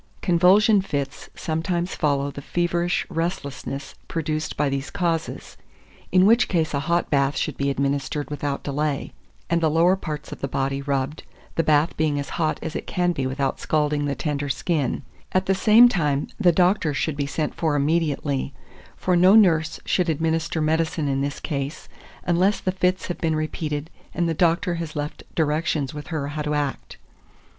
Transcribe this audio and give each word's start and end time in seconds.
2406. 0.23 0.31
Convulsion 0.31 0.81
Fits 0.81 1.29
sometimes 1.39 1.93
follow 1.95 2.31
the 2.31 2.41
feverish 2.41 3.05
restlessness 3.07 3.93
produced 4.07 4.57
by 4.57 4.67
these 4.67 4.89
causes; 4.89 5.57
in 6.11 6.25
which 6.25 6.47
case 6.47 6.73
a 6.73 6.79
hot 6.79 7.11
bath 7.11 7.37
should 7.37 7.55
be 7.55 7.69
administered 7.69 8.27
without 8.31 8.63
delay, 8.63 9.13
and 9.47 9.61
the 9.61 9.69
lower 9.69 9.95
parts 9.95 10.31
of 10.31 10.39
the 10.41 10.47
body 10.47 10.81
rubbed, 10.81 11.21
the 11.53 11.61
bath 11.61 11.95
being 11.97 12.19
as 12.19 12.29
hot 12.31 12.57
as 12.63 12.75
it 12.75 12.87
can 12.87 13.11
be 13.11 13.27
without 13.27 13.59
scalding 13.59 14.05
the 14.05 14.15
tender 14.15 14.49
skin; 14.49 15.03
at 15.33 15.45
the 15.45 15.53
same 15.53 15.87
time, 15.87 16.25
the 16.39 16.51
doctor 16.51 16.95
should 16.95 17.15
be 17.15 17.27
sent 17.27 17.53
for 17.53 17.75
immediately, 17.75 18.55
for 18.97 19.15
no 19.15 19.35
nurse 19.35 19.79
should 19.85 20.09
administer 20.09 20.59
medicine 20.61 21.07
in 21.07 21.21
this 21.21 21.39
case, 21.39 21.87
unless 22.23 22.59
the 22.59 22.71
fits 22.71 23.05
have 23.05 23.19
been 23.19 23.35
repeated 23.35 23.91
and 24.15 24.27
the 24.27 24.33
doctor 24.33 24.73
has 24.81 24.95
left 24.95 25.21
directions 25.35 25.93
with 25.93 26.07
her 26.07 26.29
how 26.29 26.41
to 26.41 26.55
act. 26.55 26.97